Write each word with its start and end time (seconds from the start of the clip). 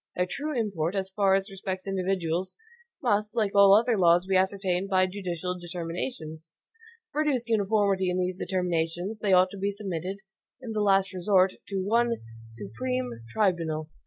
Their 0.15 0.25
true 0.27 0.59
import, 0.59 0.95
as 0.95 1.11
far 1.15 1.35
as 1.35 1.51
respects 1.51 1.85
individuals, 1.85 2.57
must, 3.03 3.35
like 3.35 3.53
all 3.53 3.75
other 3.75 3.99
laws, 3.99 4.25
be 4.25 4.35
ascertained 4.35 4.89
by 4.89 5.05
judicial 5.05 5.55
determinations. 5.59 6.47
To 6.47 6.51
produce 7.13 7.47
uniformity 7.47 8.09
in 8.09 8.17
these 8.17 8.39
determinations, 8.39 9.19
they 9.19 9.31
ought 9.31 9.51
to 9.51 9.59
be 9.59 9.69
submitted, 9.71 10.21
in 10.59 10.71
the 10.71 10.81
last 10.81 11.13
resort, 11.13 11.53
to 11.67 11.85
one 11.85 12.13
SUPREME 12.49 13.11
TRIBUNAL. 13.29 13.91